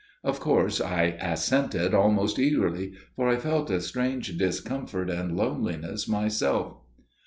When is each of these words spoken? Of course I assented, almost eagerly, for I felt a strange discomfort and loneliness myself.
Of 0.23 0.39
course 0.39 0.81
I 0.81 1.15
assented, 1.21 1.93
almost 1.93 2.39
eagerly, 2.39 2.93
for 3.15 3.29
I 3.29 3.35
felt 3.35 3.69
a 3.69 3.79
strange 3.79 4.35
discomfort 4.35 5.11
and 5.11 5.37
loneliness 5.37 6.07
myself. 6.07 6.77